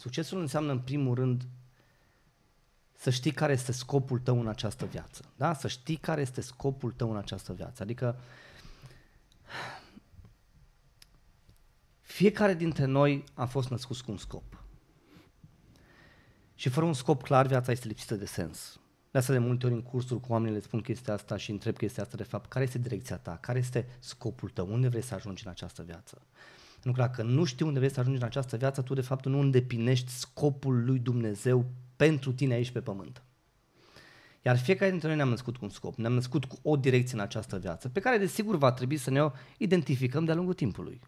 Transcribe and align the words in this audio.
Succesul 0.00 0.40
înseamnă, 0.40 0.72
în 0.72 0.78
primul 0.78 1.14
rând, 1.14 1.48
să 2.96 3.10
știi 3.10 3.30
care 3.30 3.52
este 3.52 3.72
scopul 3.72 4.18
tău 4.18 4.40
în 4.40 4.48
această 4.48 4.86
viață. 4.86 5.24
Da? 5.36 5.54
Să 5.54 5.68
știi 5.68 5.96
care 5.96 6.20
este 6.20 6.40
scopul 6.40 6.92
tău 6.92 7.10
în 7.10 7.16
această 7.16 7.52
viață. 7.52 7.82
Adică 7.82 8.18
fiecare 12.00 12.54
dintre 12.54 12.84
noi 12.84 13.24
a 13.34 13.44
fost 13.44 13.68
născut 13.68 14.00
cu 14.00 14.10
un 14.10 14.16
scop. 14.16 14.62
Și 16.54 16.68
fără 16.68 16.86
un 16.86 16.92
scop 16.92 17.22
clar, 17.22 17.46
viața 17.46 17.72
este 17.72 17.88
lipsită 17.88 18.14
de 18.14 18.26
sens. 18.26 18.80
De 19.10 19.18
asta 19.18 19.32
de 19.32 19.38
multe 19.38 19.66
ori 19.66 19.74
în 19.74 19.82
cursuri 19.82 20.20
cu 20.20 20.32
oamenii 20.32 20.54
le 20.54 20.62
spun 20.62 20.80
chestia 20.80 21.14
asta 21.14 21.36
și 21.36 21.50
întreb 21.50 21.76
chestia 21.76 22.02
asta 22.02 22.16
de 22.16 22.22
fapt, 22.22 22.48
care 22.48 22.64
este 22.64 22.78
direcția 22.78 23.16
ta, 23.16 23.38
care 23.40 23.58
este 23.58 23.88
scopul 23.98 24.48
tău, 24.48 24.72
unde 24.72 24.88
vrei 24.88 25.02
să 25.02 25.14
ajungi 25.14 25.44
în 25.44 25.50
această 25.50 25.82
viață. 25.82 26.22
Pentru 26.82 27.02
că 27.02 27.08
dacă 27.08 27.22
nu 27.22 27.44
știi 27.44 27.66
unde 27.66 27.78
vrei 27.78 27.90
să 27.90 28.00
ajungi 28.00 28.18
în 28.20 28.26
această 28.26 28.56
viață, 28.56 28.82
tu 28.82 28.94
de 28.94 29.00
fapt 29.00 29.26
nu 29.26 29.40
îndeplinești 29.40 30.10
scopul 30.10 30.84
lui 30.84 30.98
Dumnezeu 30.98 31.70
pentru 31.96 32.32
tine 32.32 32.54
aici 32.54 32.70
pe 32.70 32.80
pământ. 32.80 33.22
Iar 34.42 34.58
fiecare 34.58 34.90
dintre 34.90 35.08
noi 35.08 35.16
ne-am 35.16 35.28
născut 35.28 35.56
cu 35.56 35.64
un 35.64 35.70
scop, 35.70 35.94
ne-am 35.94 36.12
născut 36.12 36.44
cu 36.44 36.58
o 36.62 36.76
direcție 36.76 37.16
în 37.16 37.22
această 37.22 37.58
viață, 37.58 37.88
pe 37.88 38.00
care 38.00 38.18
desigur 38.18 38.56
va 38.56 38.72
trebui 38.72 38.96
să 38.96 39.10
ne 39.10 39.22
o 39.22 39.30
identificăm 39.58 40.24
de-a 40.24 40.34
lungul 40.34 40.54
timpului. 40.54 41.00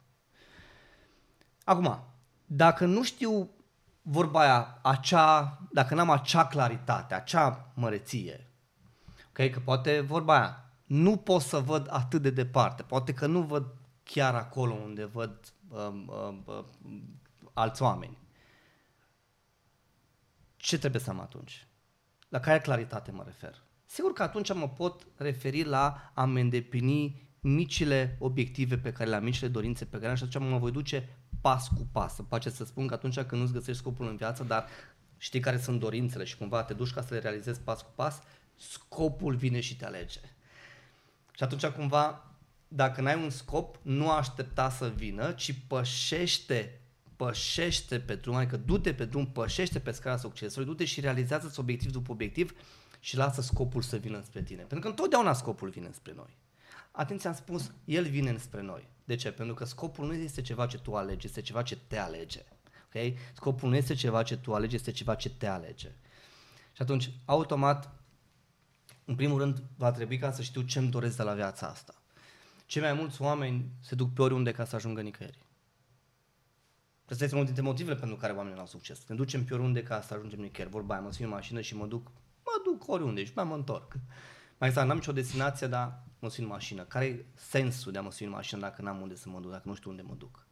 Acum, 1.64 2.04
dacă 2.46 2.86
nu 2.86 3.02
știu 3.02 3.50
vorba 4.02 4.40
aia, 4.40 4.78
acea, 4.82 5.58
dacă 5.72 5.94
n-am 5.94 6.10
acea 6.10 6.46
claritate, 6.46 7.14
acea 7.14 7.72
măreție, 7.74 8.50
okay, 9.28 9.50
că 9.50 9.60
poate 9.60 10.00
vorba 10.00 10.36
aia, 10.36 10.70
nu 10.84 11.16
pot 11.16 11.40
să 11.40 11.58
văd 11.58 11.86
atât 11.90 12.22
de 12.22 12.30
departe, 12.30 12.82
poate 12.82 13.12
că 13.12 13.26
nu 13.26 13.42
văd 13.42 13.66
chiar 14.12 14.34
acolo 14.34 14.72
unde 14.72 15.04
văd 15.04 15.52
um, 15.68 16.08
um, 16.08 16.44
um, 16.46 17.20
alți 17.52 17.82
oameni. 17.82 18.18
Ce 20.56 20.78
trebuie 20.78 21.00
să 21.00 21.10
am 21.10 21.20
atunci? 21.20 21.66
La 22.28 22.40
care 22.40 22.60
claritate 22.60 23.10
mă 23.10 23.22
refer? 23.26 23.62
Sigur 23.84 24.12
că 24.12 24.22
atunci 24.22 24.54
mă 24.54 24.68
pot 24.68 25.06
referi 25.16 25.64
la 25.64 26.12
a-mi 26.14 26.40
îndeplini 26.40 27.30
micile 27.40 28.16
obiective 28.20 28.78
pe 28.78 28.92
care 28.92 29.08
le-am, 29.08 29.24
micile 29.24 29.48
dorințe 29.48 29.84
pe 29.84 29.90
care 29.90 30.04
le-am 30.04 30.16
și 30.16 30.24
atunci 30.24 30.50
mă 30.50 30.58
voi 30.58 30.70
duce 30.70 31.08
pas 31.40 31.68
cu 31.68 31.88
pas. 31.92 32.18
Îmi 32.18 32.28
place 32.28 32.50
să 32.50 32.64
spun 32.64 32.86
că 32.86 32.94
atunci 32.94 33.20
când 33.20 33.40
nu-ți 33.40 33.52
găsești 33.52 33.80
scopul 33.80 34.08
în 34.08 34.16
viață, 34.16 34.44
dar 34.44 34.66
știi 35.16 35.40
care 35.40 35.58
sunt 35.58 35.80
dorințele 35.80 36.24
și 36.24 36.36
cumva 36.36 36.62
te 36.62 36.74
duci 36.74 36.92
ca 36.92 37.02
să 37.02 37.14
le 37.14 37.20
realizezi 37.20 37.60
pas 37.60 37.82
cu 37.82 37.90
pas, 37.94 38.20
scopul 38.56 39.34
vine 39.34 39.60
și 39.60 39.76
te 39.76 39.84
alege. 39.84 40.20
Și 41.32 41.42
atunci 41.42 41.66
cumva, 41.66 42.31
dacă 42.74 43.00
n-ai 43.00 43.22
un 43.22 43.30
scop, 43.30 43.78
nu 43.82 44.10
aștepta 44.10 44.70
să 44.70 44.92
vină, 44.96 45.32
ci 45.32 45.54
pășește 45.66 46.82
pășește 47.24 48.00
pe 48.00 48.14
drum, 48.14 48.34
adică 48.34 48.56
du-te 48.56 48.94
pe 48.94 49.04
drum, 49.04 49.26
pășește 49.26 49.78
pe 49.78 49.90
scara 49.90 50.16
succesului, 50.16 50.66
du-te 50.66 50.84
și 50.84 51.00
realizează 51.00 51.52
obiectiv 51.56 51.90
după 51.90 52.12
obiectiv 52.12 52.54
și 53.00 53.16
lasă 53.16 53.40
scopul 53.40 53.82
să 53.82 53.96
vină 53.96 54.22
spre 54.24 54.42
tine. 54.42 54.58
Pentru 54.58 54.78
că 54.78 54.88
întotdeauna 54.88 55.32
scopul 55.32 55.68
vine 55.68 55.90
spre 55.92 56.12
noi. 56.16 56.36
Atenție, 56.90 57.28
am 57.28 57.34
spus, 57.34 57.72
el 57.84 58.04
vine 58.08 58.36
spre 58.38 58.62
noi. 58.62 58.88
De 59.04 59.14
ce? 59.14 59.30
Pentru 59.30 59.54
că 59.54 59.64
scopul 59.64 60.06
nu 60.06 60.12
este 60.12 60.42
ceva 60.42 60.66
ce 60.66 60.78
tu 60.78 60.94
alegi, 60.94 61.26
este 61.26 61.40
ceva 61.40 61.62
ce 61.62 61.76
te 61.76 61.98
alege. 61.98 62.44
Okay? 62.86 63.18
Scopul 63.34 63.68
nu 63.68 63.76
este 63.76 63.94
ceva 63.94 64.22
ce 64.22 64.36
tu 64.36 64.54
alegi, 64.54 64.74
este 64.74 64.90
ceva 64.90 65.14
ce 65.14 65.30
te 65.30 65.46
alege. 65.46 65.92
Și 66.72 66.82
atunci, 66.82 67.10
automat, 67.24 67.90
în 69.04 69.14
primul 69.14 69.38
rând, 69.38 69.62
va 69.76 69.90
trebui 69.90 70.18
ca 70.18 70.32
să 70.32 70.42
știu 70.42 70.62
ce-mi 70.62 70.90
doresc 70.90 71.16
de 71.16 71.22
la 71.22 71.34
viața 71.34 71.66
asta. 71.66 72.01
Cei 72.72 72.82
mai 72.82 72.92
mulți 72.92 73.22
oameni 73.22 73.70
se 73.80 73.94
duc 73.94 74.12
pe 74.12 74.22
oriunde 74.22 74.52
ca 74.52 74.64
să 74.64 74.76
ajungă 74.76 75.00
nicăieri. 75.00 75.38
Asta 77.08 77.24
este 77.24 77.34
unul 77.34 77.46
dintre 77.46 77.62
motivele 77.62 77.96
pentru 77.96 78.16
care 78.16 78.32
oamenii 78.32 78.58
au 78.58 78.66
succes. 78.66 79.04
Ne 79.08 79.14
ducem 79.14 79.44
pe 79.44 79.54
oriunde 79.54 79.82
ca 79.82 80.00
să 80.00 80.14
ajungem 80.14 80.40
nicăieri. 80.40 80.72
Vorba 80.72 80.94
aia, 80.94 81.02
mă 81.02 81.12
sunt 81.12 81.24
în 81.24 81.32
mașină 81.32 81.60
și 81.60 81.76
mă 81.76 81.86
duc, 81.86 82.06
mă 82.44 82.62
duc 82.64 82.88
oriunde 82.88 83.24
și 83.24 83.32
mai 83.34 83.44
mă 83.44 83.54
întorc. 83.54 83.92
Mai 84.58 84.68
exact, 84.68 84.86
n-am 84.86 84.96
nicio 84.96 85.12
destinație, 85.12 85.66
dar 85.66 86.02
mă 86.18 86.30
sunt 86.30 86.46
în 86.46 86.52
mașină. 86.52 86.82
Care 86.82 87.04
e 87.04 87.24
sensul 87.34 87.92
de 87.92 87.98
a 87.98 88.02
mă 88.02 88.10
sui 88.10 88.26
în 88.26 88.32
mașină 88.32 88.60
dacă 88.60 88.82
n-am 88.82 89.00
unde 89.00 89.14
să 89.14 89.28
mă 89.28 89.40
duc, 89.40 89.50
dacă 89.50 89.68
nu 89.68 89.74
știu 89.74 89.90
unde 89.90 90.02
mă 90.02 90.14
duc? 90.14 90.46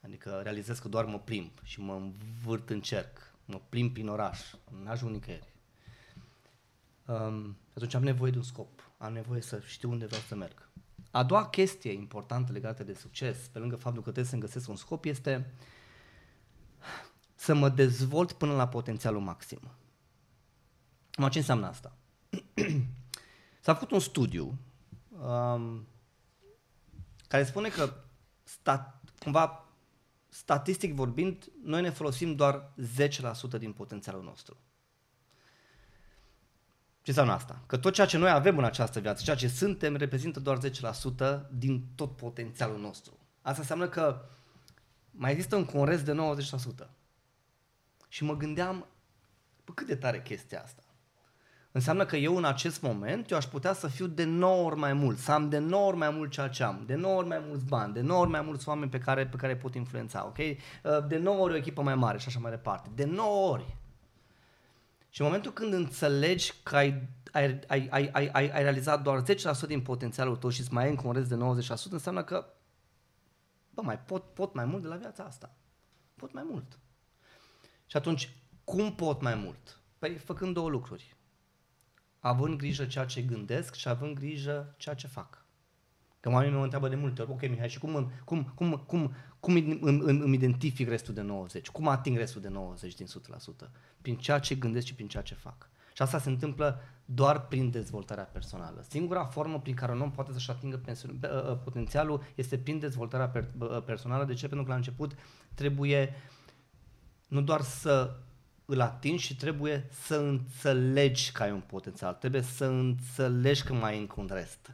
Adică 0.00 0.40
realizez 0.42 0.78
că 0.78 0.88
doar 0.88 1.04
mă 1.04 1.18
plimb 1.18 1.50
și 1.62 1.80
mă 1.80 1.94
învârt 1.94 2.70
în 2.70 2.80
cerc, 2.80 3.34
mă 3.44 3.60
plimb 3.68 3.92
prin 3.92 4.08
oraș, 4.08 4.40
n-ajung 4.82 5.12
nicăieri. 5.12 5.57
Um, 7.08 7.56
atunci 7.74 7.94
am 7.94 8.02
nevoie 8.02 8.30
de 8.30 8.36
un 8.36 8.42
scop, 8.42 8.90
am 8.98 9.12
nevoie 9.12 9.40
să 9.40 9.60
știu 9.66 9.90
unde 9.90 10.06
vreau 10.06 10.22
să 10.22 10.34
merg. 10.34 10.68
A 11.10 11.22
doua 11.22 11.48
chestie 11.48 11.92
importantă 11.92 12.52
legată 12.52 12.84
de 12.84 12.94
succes, 12.94 13.38
pe 13.38 13.58
lângă 13.58 13.76
faptul 13.76 14.02
că 14.02 14.10
trebuie 14.10 14.24
să-mi 14.30 14.40
găsesc 14.40 14.68
un 14.68 14.76
scop, 14.76 15.04
este 15.04 15.54
să 17.34 17.54
mă 17.54 17.68
dezvolt 17.68 18.32
până 18.32 18.54
la 18.54 18.68
potențialul 18.68 19.20
maxim. 19.20 19.60
Ma 21.18 21.28
ce 21.28 21.38
înseamnă 21.38 21.66
asta? 21.66 21.96
S-a 23.60 23.74
făcut 23.74 23.90
un 23.90 24.00
studiu 24.00 24.58
um, 25.20 25.86
care 27.28 27.44
spune 27.44 27.68
că 27.68 27.94
stat, 28.42 29.02
cumva 29.18 29.64
statistic 30.28 30.94
vorbind, 30.94 31.50
noi 31.62 31.80
ne 31.80 31.90
folosim 31.90 32.34
doar 32.34 32.72
10% 33.56 33.58
din 33.58 33.72
potențialul 33.72 34.22
nostru. 34.22 34.56
Ce 37.08 37.14
înseamnă 37.14 37.42
asta? 37.42 37.62
Că 37.66 37.76
tot 37.76 37.92
ceea 37.92 38.06
ce 38.06 38.18
noi 38.18 38.30
avem 38.30 38.58
în 38.58 38.64
această 38.64 39.00
viață, 39.00 39.22
ceea 39.22 39.36
ce 39.36 39.48
suntem, 39.48 39.96
reprezintă 39.96 40.40
doar 40.40 40.58
10% 40.58 41.50
din 41.50 41.84
tot 41.94 42.16
potențialul 42.16 42.80
nostru. 42.80 43.18
Asta 43.42 43.60
înseamnă 43.60 43.88
că 43.88 44.24
mai 45.10 45.30
există 45.30 45.56
un 45.56 45.64
conrest 45.64 46.04
de 46.04 46.16
90%. 46.84 46.86
Și 48.08 48.24
mă 48.24 48.36
gândeam, 48.36 48.86
bă, 49.64 49.72
cât 49.72 49.86
de 49.86 49.94
tare 49.94 50.22
chestia 50.22 50.62
asta. 50.62 50.82
Înseamnă 51.72 52.06
că 52.06 52.16
eu 52.16 52.36
în 52.36 52.44
acest 52.44 52.82
moment, 52.82 53.30
eu 53.30 53.36
aș 53.36 53.44
putea 53.44 53.72
să 53.72 53.88
fiu 53.88 54.06
de 54.06 54.24
9 54.24 54.64
ori 54.64 54.76
mai 54.76 54.92
mult, 54.92 55.18
să 55.18 55.32
am 55.32 55.48
de 55.48 55.58
9 55.58 55.86
ori 55.86 55.96
mai 55.96 56.10
mult 56.10 56.30
ceea 56.30 56.48
ce 56.48 56.62
am, 56.62 56.82
de 56.86 56.94
9 56.94 57.14
ori 57.14 57.28
mai 57.28 57.42
mulți 57.48 57.64
bani, 57.64 57.92
de 57.92 58.00
9 58.00 58.20
ori 58.20 58.30
mai 58.30 58.42
mulți 58.42 58.68
oameni 58.68 58.90
pe 58.90 58.98
care, 58.98 59.26
pe 59.26 59.36
care 59.36 59.56
pot 59.56 59.74
influența, 59.74 60.26
ok? 60.26 60.38
Uh, 60.38 61.06
de 61.08 61.18
9 61.18 61.40
ori 61.40 61.52
o 61.52 61.56
echipă 61.56 61.82
mai 61.82 61.94
mare 61.94 62.18
și 62.18 62.28
așa 62.28 62.38
mai 62.38 62.50
departe. 62.50 62.90
De 62.94 63.04
9 63.04 63.50
ori. 63.50 63.76
Și 65.08 65.20
în 65.20 65.26
momentul 65.26 65.52
când 65.52 65.72
înțelegi 65.72 66.52
că 66.62 66.76
ai, 66.76 67.08
ai, 67.32 67.60
ai, 67.66 67.88
ai, 67.90 68.08
ai, 68.12 68.28
ai, 68.28 68.50
ai 68.50 68.62
realizat 68.62 69.02
doar 69.02 69.22
10% 69.22 69.24
din 69.66 69.82
potențialul 69.82 70.36
tău 70.36 70.50
și 70.50 70.60
îți 70.60 70.72
mai 70.72 70.84
ai 70.84 70.90
încă 70.90 71.06
un 71.06 71.12
rest 71.12 71.28
de 71.28 71.64
90%, 71.68 71.90
înseamnă 71.90 72.24
că 72.24 72.46
bă, 73.70 73.82
mai 73.82 73.98
pot, 73.98 74.24
pot 74.34 74.54
mai 74.54 74.64
mult 74.64 74.82
de 74.82 74.88
la 74.88 74.96
viața 74.96 75.24
asta. 75.24 75.56
Pot 76.16 76.32
mai 76.32 76.46
mult. 76.50 76.78
Și 77.86 77.96
atunci, 77.96 78.36
cum 78.64 78.94
pot 78.94 79.20
mai 79.20 79.34
mult? 79.34 79.80
Păi 79.98 80.18
făcând 80.18 80.54
două 80.54 80.68
lucruri 80.68 81.18
având 82.20 82.58
grijă 82.58 82.86
ceea 82.86 83.04
ce 83.04 83.22
gândesc 83.22 83.74
și 83.74 83.88
având 83.88 84.14
grijă 84.14 84.74
ceea 84.76 84.94
ce 84.94 85.06
fac. 85.06 85.46
Că 86.28 86.34
oamenii 86.34 86.56
mă 86.56 86.62
întreabă 86.62 86.88
de 86.88 86.94
multe 86.94 87.22
ori, 87.22 87.30
ok 87.30 87.48
Mihai, 87.48 87.68
și 87.68 87.78
cum, 87.78 88.10
cum, 88.24 88.52
cum, 88.54 88.82
cum, 88.86 89.14
cum 89.40 89.54
îmi, 89.54 89.78
îmi, 89.80 90.00
îmi 90.00 90.34
identific 90.34 90.88
restul 90.88 91.14
de 91.14 91.20
90? 91.20 91.68
Cum 91.68 91.88
ating 91.88 92.16
restul 92.16 92.40
de 92.40 92.48
90 92.48 92.94
din 92.94 93.06
100%? 93.66 93.68
Prin 94.02 94.16
ceea 94.16 94.38
ce 94.38 94.54
gândesc 94.54 94.86
și 94.86 94.94
prin 94.94 95.08
ceea 95.08 95.22
ce 95.22 95.34
fac. 95.34 95.68
Și 95.92 96.02
asta 96.02 96.18
se 96.18 96.28
întâmplă 96.28 96.80
doar 97.04 97.46
prin 97.46 97.70
dezvoltarea 97.70 98.24
personală. 98.24 98.84
Singura 98.88 99.24
formă 99.24 99.60
prin 99.60 99.74
care 99.74 99.92
un 99.92 100.00
om 100.00 100.10
poate 100.10 100.32
să-și 100.32 100.50
atingă 100.50 100.80
ă, 101.22 101.50
ă, 101.50 101.54
potențialul 101.64 102.22
este 102.34 102.58
prin 102.58 102.78
dezvoltarea 102.78 103.32
ă, 103.60 103.80
personală. 103.80 104.24
De 104.24 104.34
ce? 104.34 104.46
Pentru 104.46 104.64
că 104.64 104.70
la 104.70 104.76
început 104.76 105.12
trebuie 105.54 106.14
nu 107.28 107.40
doar 107.40 107.60
să 107.60 108.16
îl 108.64 108.80
atingi 108.80 109.24
și 109.24 109.36
trebuie 109.36 109.88
să 109.90 110.16
înțelegi 110.16 111.32
că 111.32 111.42
ai 111.42 111.50
un 111.50 111.62
potențial, 111.66 112.14
trebuie 112.14 112.42
să 112.42 112.64
înțelegi 112.64 113.62
că 113.62 113.72
mai 113.72 113.90
ai 113.90 113.98
încă 113.98 114.14
un 114.18 114.28
rest 114.32 114.72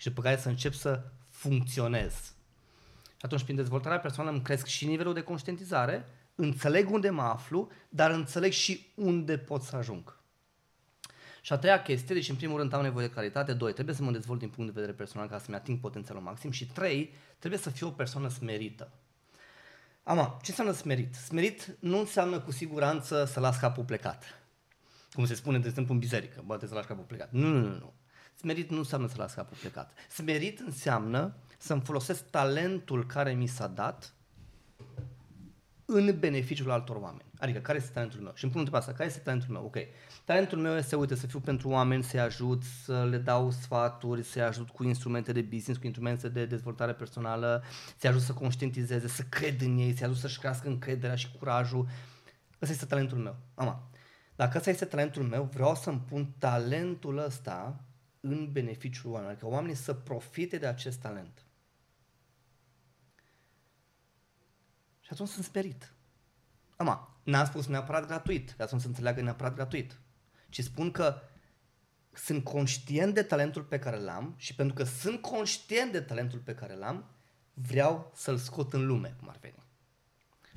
și 0.00 0.08
după 0.08 0.22
care 0.22 0.36
să 0.36 0.48
începi 0.48 0.76
să 0.76 1.02
funcționezi. 1.28 2.32
Și 3.06 3.26
atunci, 3.26 3.42
prin 3.42 3.56
dezvoltarea 3.56 4.00
personală, 4.00 4.32
îmi 4.32 4.42
cresc 4.42 4.66
și 4.66 4.86
nivelul 4.86 5.14
de 5.14 5.22
conștientizare, 5.22 6.08
înțeleg 6.34 6.90
unde 6.90 7.10
mă 7.10 7.22
aflu, 7.22 7.70
dar 7.88 8.10
înțeleg 8.10 8.52
și 8.52 8.92
unde 8.94 9.38
pot 9.38 9.62
să 9.62 9.76
ajung. 9.76 10.18
Și 11.42 11.52
a 11.52 11.58
treia 11.58 11.82
chestie, 11.82 12.14
deci 12.14 12.28
în 12.28 12.36
primul 12.36 12.58
rând 12.58 12.72
am 12.72 12.82
nevoie 12.82 13.06
de 13.06 13.12
claritate, 13.12 13.52
doi, 13.52 13.72
trebuie 13.72 13.94
să 13.94 14.02
mă 14.02 14.10
dezvolt 14.10 14.38
din 14.38 14.48
punct 14.48 14.72
de 14.72 14.80
vedere 14.80 14.96
personal 14.96 15.28
ca 15.28 15.38
să-mi 15.38 15.56
ating 15.56 15.80
potențialul 15.80 16.22
maxim 16.22 16.50
și 16.50 16.66
trei, 16.66 17.14
trebuie 17.38 17.60
să 17.60 17.70
fiu 17.70 17.86
o 17.86 17.90
persoană 17.90 18.28
smerită. 18.28 18.92
Ama, 20.02 20.38
ce 20.42 20.50
înseamnă 20.50 20.72
smerit? 20.72 21.14
Smerit 21.14 21.76
nu 21.80 21.98
înseamnă 21.98 22.40
cu 22.40 22.50
siguranță 22.50 23.24
să 23.24 23.40
las 23.40 23.58
capul 23.58 23.84
plecat. 23.84 24.24
Cum 25.12 25.26
se 25.26 25.34
spune, 25.34 25.58
de 25.58 25.68
exemplu, 25.68 25.94
în 25.94 26.00
biserică, 26.00 26.42
bă, 26.46 26.56
trebuie 26.56 26.68
să 26.68 26.74
lași 26.74 26.86
capul 26.86 27.04
plecat. 27.04 27.32
Nu, 27.32 27.48
nu, 27.48 27.58
nu, 27.58 27.68
nu. 27.68 27.92
Smerit 28.40 28.70
nu 28.70 28.78
înseamnă 28.78 29.08
să 29.08 29.14
las 29.16 29.34
capul 29.34 29.56
plecat. 29.60 29.92
Smerit 30.10 30.58
înseamnă 30.58 31.34
să-mi 31.58 31.80
folosesc 31.80 32.30
talentul 32.30 33.06
care 33.06 33.32
mi 33.32 33.46
s-a 33.46 33.66
dat 33.66 34.14
în 35.84 36.16
beneficiul 36.18 36.70
altor 36.70 36.96
oameni. 36.96 37.24
Adică 37.38 37.58
care 37.58 37.78
este 37.78 37.90
talentul 37.92 38.20
meu? 38.20 38.32
Și 38.34 38.44
îmi 38.44 38.52
pun 38.52 38.60
întrebarea 38.60 38.88
asta, 38.88 38.98
care 38.98 39.08
este 39.08 39.22
talentul 39.22 39.52
meu? 39.52 39.64
Ok, 39.64 39.76
talentul 40.24 40.58
meu 40.58 40.76
este, 40.76 40.96
uite, 40.96 41.14
să 41.14 41.26
fiu 41.26 41.40
pentru 41.40 41.68
oameni, 41.68 42.02
să-i 42.02 42.20
ajut, 42.20 42.62
să 42.84 43.04
le 43.04 43.18
dau 43.18 43.50
sfaturi, 43.50 44.22
să-i 44.22 44.42
ajut 44.42 44.70
cu 44.70 44.84
instrumente 44.84 45.32
de 45.32 45.40
business, 45.40 45.80
cu 45.80 45.86
instrumente 45.86 46.28
de 46.28 46.44
dezvoltare 46.44 46.92
personală, 46.92 47.62
să-i 47.96 48.10
ajut 48.10 48.22
să 48.22 48.32
conștientizeze, 48.32 49.08
să 49.08 49.22
cred 49.28 49.60
în 49.60 49.78
ei, 49.78 49.96
să-i 49.96 50.06
ajut 50.06 50.18
să-și 50.18 50.38
crească 50.38 50.68
încrederea 50.68 51.16
și 51.16 51.32
curajul. 51.38 51.88
Ăsta 52.62 52.74
este 52.74 52.86
talentul 52.86 53.18
meu. 53.18 53.36
Ama, 53.54 53.90
dacă 54.36 54.58
ăsta 54.58 54.70
este 54.70 54.84
talentul 54.84 55.22
meu, 55.22 55.48
vreau 55.52 55.74
să-mi 55.74 56.02
pun 56.08 56.34
talentul 56.38 57.18
ăsta 57.18 57.84
în 58.20 58.52
beneficiul 58.52 59.10
oamenilor, 59.10 59.36
adică 59.36 59.54
oamenii 59.54 59.76
să 59.76 59.94
profite 59.94 60.58
de 60.58 60.66
acest 60.66 61.00
talent. 61.00 61.44
Și 65.00 65.08
atunci 65.12 65.28
sunt 65.28 65.44
sperit. 65.44 65.94
Ama, 66.76 67.20
n-am 67.22 67.44
spus 67.44 67.66
neapărat 67.66 68.06
gratuit, 68.06 68.50
ca 68.50 68.66
să 68.66 68.74
nu 68.74 68.80
se 68.80 68.86
înțeleagă 68.86 69.22
neapărat 69.22 69.54
gratuit, 69.54 70.00
ci 70.48 70.62
spun 70.62 70.90
că 70.90 71.20
sunt 72.12 72.44
conștient 72.44 73.14
de 73.14 73.22
talentul 73.22 73.62
pe 73.62 73.78
care 73.78 73.96
l-am 73.96 74.34
și 74.36 74.54
pentru 74.54 74.74
că 74.74 74.84
sunt 74.84 75.20
conștient 75.20 75.92
de 75.92 76.00
talentul 76.00 76.38
pe 76.38 76.54
care 76.54 76.74
l-am, 76.74 77.04
vreau 77.54 78.12
să-l 78.14 78.36
scot 78.36 78.72
în 78.72 78.86
lume, 78.86 79.14
cum 79.18 79.28
ar 79.28 79.38
veni. 79.40 79.62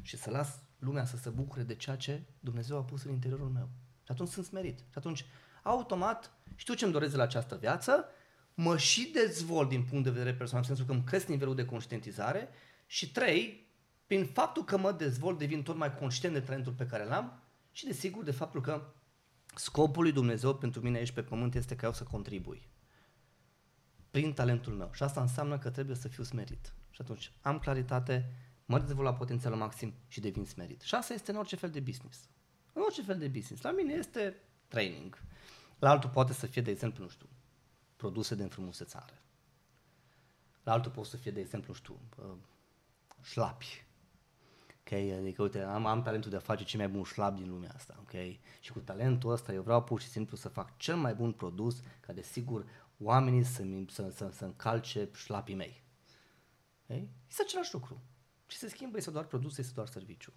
Și 0.01 0.17
să 0.17 0.29
las 0.29 0.61
lumea 0.79 1.05
să 1.05 1.17
se 1.17 1.29
bucure 1.29 1.63
de 1.63 1.75
ceea 1.75 1.95
ce 1.95 2.21
Dumnezeu 2.39 2.77
a 2.77 2.83
pus 2.83 3.03
în 3.03 3.11
interiorul 3.11 3.49
meu. 3.49 3.69
Și 4.03 4.11
atunci 4.11 4.29
sunt 4.29 4.45
smerit. 4.45 4.79
Și 4.79 4.97
atunci, 4.97 5.25
automat, 5.63 6.31
știu 6.55 6.73
ce 6.73 6.83
îmi 6.83 6.93
doresc 6.93 7.11
de 7.11 7.17
la 7.17 7.23
această 7.23 7.55
viață, 7.55 8.05
mă 8.53 8.77
și 8.77 9.11
dezvolt 9.13 9.69
din 9.69 9.83
punct 9.83 10.03
de 10.03 10.09
vedere 10.09 10.33
personal, 10.33 10.61
în 10.61 10.67
sensul 10.67 10.85
că 10.85 10.91
îmi 10.91 11.03
cresc 11.03 11.27
nivelul 11.27 11.55
de 11.55 11.65
conștientizare 11.65 12.49
și 12.85 13.11
trei, 13.11 13.67
prin 14.05 14.25
faptul 14.25 14.63
că 14.63 14.77
mă 14.77 14.91
dezvolt, 14.91 15.37
devin 15.37 15.63
tot 15.63 15.75
mai 15.75 15.95
conștient 15.95 16.33
de 16.33 16.41
talentul 16.41 16.73
pe 16.73 16.85
care 16.85 17.05
l-am 17.05 17.39
și 17.71 17.85
desigur 17.85 18.23
de 18.23 18.31
faptul 18.31 18.61
că 18.61 18.93
scopul 19.55 20.03
lui 20.03 20.11
Dumnezeu 20.11 20.55
pentru 20.55 20.81
mine 20.81 20.97
aici 20.97 21.11
pe 21.11 21.23
pământ 21.23 21.55
este 21.55 21.75
ca 21.75 21.85
eu 21.85 21.93
să 21.93 22.03
contribui 22.03 22.67
prin 24.13 24.33
talentul 24.33 24.73
meu. 24.73 24.89
Și 24.93 25.03
asta 25.03 25.21
înseamnă 25.21 25.57
că 25.57 25.69
trebuie 25.69 25.95
să 25.95 26.07
fiu 26.07 26.23
smerit. 26.23 26.73
Și 26.89 27.01
atunci 27.01 27.31
am 27.41 27.59
claritate, 27.59 28.33
mă 28.65 28.79
dezvolt 28.79 29.07
la 29.07 29.13
potențialul 29.13 29.57
maxim 29.57 29.93
și 30.07 30.19
devin 30.19 30.45
smerit. 30.45 30.81
Și 30.81 30.95
asta 30.95 31.13
este 31.13 31.31
în 31.31 31.37
orice 31.37 31.55
fel 31.55 31.69
de 31.69 31.79
business. 31.79 32.29
În 32.73 32.81
orice 32.81 33.01
fel 33.01 33.17
de 33.17 33.27
business. 33.27 33.63
La 33.63 33.71
mine 33.71 33.93
este 33.93 34.35
training. 34.73 35.21
La 35.79 35.89
altul 35.89 36.09
poate 36.09 36.33
să 36.33 36.45
fie, 36.45 36.61
de 36.61 36.71
exemplu, 36.71 37.03
nu 37.03 37.09
știu, 37.09 37.27
produse 37.95 38.35
de 38.35 38.43
înfrumusețare. 38.43 39.21
La 40.63 40.71
altul 40.71 40.91
poate 40.91 41.09
să 41.09 41.17
fie, 41.17 41.31
de 41.31 41.39
exemplu, 41.39 41.67
nu 41.67 41.75
știu, 41.75 41.99
șlapi. 43.21 43.85
Ok, 44.79 44.91
adică 44.91 45.41
uite, 45.41 45.61
am, 45.61 45.85
am 45.85 46.01
talentul 46.01 46.29
de 46.29 46.35
a 46.35 46.39
face 46.39 46.63
cel 46.63 46.79
mai 46.79 46.89
bun 46.89 47.03
șlap 47.03 47.35
din 47.35 47.49
lumea 47.49 47.71
asta, 47.75 47.95
ok? 47.99 48.11
Și 48.59 48.71
cu 48.71 48.79
talentul 48.79 49.31
ăsta 49.31 49.53
eu 49.53 49.61
vreau 49.61 49.83
pur 49.83 50.01
și 50.01 50.07
simplu 50.07 50.37
să 50.37 50.49
fac 50.49 50.77
cel 50.77 50.95
mai 50.95 51.13
bun 51.13 51.31
produs 51.31 51.81
ca 51.99 52.13
de 52.13 52.21
sigur 52.21 52.65
oamenii 52.97 53.43
să, 53.43 53.63
să, 53.89 54.09
să, 54.15 54.29
să 54.33 54.45
încalce 54.45 55.09
șlapii 55.13 55.55
mei. 55.55 55.83
Okay? 56.83 57.09
Este 57.29 57.41
același 57.41 57.73
lucru. 57.73 58.01
Și 58.47 58.57
se 58.57 58.69
schimbă, 58.69 58.97
este 58.97 59.11
doar 59.11 59.25
produs, 59.25 59.57
este 59.57 59.71
doar 59.75 59.87
serviciu. 59.87 60.33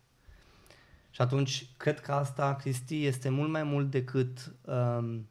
Și 1.16 1.22
atunci, 1.22 1.70
cred 1.76 2.00
că 2.00 2.12
asta, 2.12 2.56
Cristi, 2.56 3.04
este 3.04 3.28
mult 3.28 3.50
mai 3.50 3.62
mult 3.62 3.90
decât 3.90 4.54
um, 4.64 5.28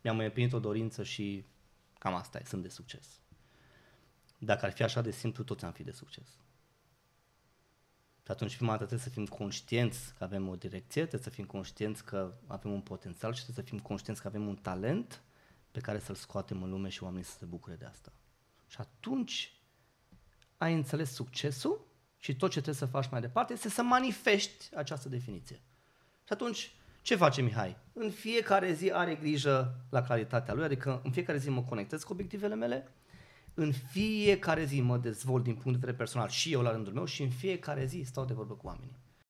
mi-am 0.00 0.18
împlinit 0.18 0.52
o 0.52 0.58
dorință 0.58 1.02
și 1.02 1.44
cam 1.98 2.14
asta 2.14 2.38
e, 2.38 2.42
sunt 2.44 2.62
de 2.62 2.68
succes. 2.68 3.20
Dacă 4.38 4.64
ar 4.64 4.72
fi 4.72 4.82
așa 4.82 5.00
de 5.00 5.10
simplu, 5.10 5.44
toți 5.44 5.64
am 5.64 5.72
fi 5.72 5.82
de 5.82 5.90
succes. 5.90 6.28
Și 8.24 8.30
atunci, 8.30 8.56
prima 8.56 8.70
dată, 8.70 8.84
trebuie 8.84 9.08
să 9.08 9.14
fim 9.14 9.26
conștienți 9.26 10.14
că 10.18 10.24
avem 10.24 10.48
o 10.48 10.56
direcție, 10.56 11.00
trebuie 11.00 11.28
să 11.28 11.30
fim 11.30 11.44
conștienți 11.44 12.04
că 12.04 12.34
avem 12.46 12.72
un 12.72 12.80
potențial 12.80 13.32
și 13.34 13.42
trebuie 13.42 13.64
să 13.64 13.70
fim 13.70 13.80
conștienți 13.80 14.22
că 14.22 14.28
avem 14.28 14.46
un 14.46 14.56
talent 14.56 15.22
pe 15.70 15.80
care 15.80 15.98
să-l 15.98 16.14
scoatem 16.14 16.62
în 16.62 16.70
lume 16.70 16.88
și 16.88 17.02
oamenii 17.02 17.24
să 17.24 17.36
se 17.38 17.44
bucure 17.44 17.74
de 17.74 17.84
asta. 17.84 18.12
Și 18.66 18.76
atunci 18.80 19.60
ai 20.56 20.74
înțeles 20.74 21.12
succesul 21.12 21.86
și 22.26 22.36
tot 22.36 22.50
ce 22.50 22.60
trebuie 22.60 22.74
să 22.74 22.86
faci 22.86 23.10
mai 23.10 23.20
departe 23.20 23.52
este 23.52 23.68
să 23.68 23.82
manifesti 23.82 24.76
această 24.76 25.08
definiție. 25.08 25.60
Și 26.24 26.32
atunci, 26.32 26.74
ce 27.02 27.16
face 27.16 27.42
Mihai? 27.42 27.76
În 27.92 28.10
fiecare 28.10 28.72
zi 28.72 28.90
are 28.90 29.14
grijă 29.14 29.74
la 29.90 30.02
calitatea 30.02 30.54
lui, 30.54 30.64
adică 30.64 31.00
în 31.04 31.10
fiecare 31.10 31.38
zi 31.38 31.50
mă 31.50 31.62
conectez 31.62 32.02
cu 32.02 32.12
obiectivele 32.12 32.54
mele, 32.54 32.88
în 33.54 33.72
fiecare 33.72 34.64
zi 34.64 34.80
mă 34.80 34.98
dezvolt 34.98 35.44
din 35.44 35.52
punct 35.52 35.70
de 35.70 35.78
vedere 35.78 35.96
personal 35.96 36.28
și 36.28 36.52
eu 36.52 36.62
la 36.62 36.70
rândul 36.70 36.92
meu 36.92 37.04
și 37.04 37.22
în 37.22 37.30
fiecare 37.30 37.84
zi 37.84 38.02
stau 38.06 38.24
de 38.24 38.34
vorbă 38.34 38.54
cu 38.54 38.66
oamenii. 38.66 38.96